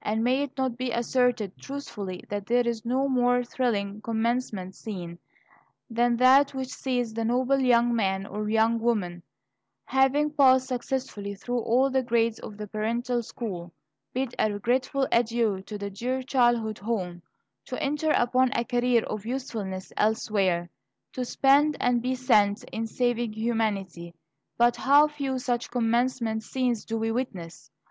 And 0.00 0.24
may 0.24 0.42
it 0.44 0.56
not 0.56 0.78
be 0.78 0.92
asserted 0.92 1.58
truthfully 1.58 2.24
that 2.30 2.46
there 2.46 2.66
is 2.66 2.86
no 2.86 3.06
more 3.06 3.44
thrilling 3.44 4.00
commencement 4.00 4.74
scene 4.74 5.18
than 5.90 6.16
that 6.16 6.54
which 6.54 6.70
sees 6.70 7.12
the 7.12 7.22
noble 7.22 7.60
young 7.60 7.94
man 7.94 8.24
or 8.24 8.48
young 8.48 8.80
woman, 8.80 9.22
having 9.84 10.30
passed 10.30 10.68
successfully 10.68 11.34
through 11.34 11.58
all 11.58 11.90
the 11.90 12.02
grades 12.02 12.38
of 12.38 12.56
the 12.56 12.66
parental 12.66 13.22
school, 13.22 13.74
bid 14.14 14.34
a 14.38 14.50
regretful 14.50 15.06
adieu 15.12 15.60
to 15.66 15.76
the 15.76 15.90
dear 15.90 16.22
childhood 16.22 16.78
home, 16.78 17.20
to 17.66 17.82
enter 17.82 18.10
upon 18.12 18.52
a 18.54 18.64
career 18.64 19.02
of 19.02 19.26
usefulness 19.26 19.92
elsewhere, 19.98 20.70
to 21.12 21.26
spend 21.26 21.76
and 21.78 22.00
be 22.00 22.14
spent 22.14 22.64
in 22.72 22.86
saving 22.86 23.34
humanity? 23.34 24.14
But 24.56 24.76
how 24.76 25.08
few 25.08 25.38
such 25.38 25.70
commencement 25.70 26.42
scenes 26.42 26.86
do 26.86 26.96
we 26.96 27.12
witness! 27.12 27.70